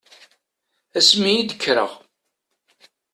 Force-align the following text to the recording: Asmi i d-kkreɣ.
Asmi 0.97 1.31
i 1.35 1.43
d-kkreɣ. 1.49 1.91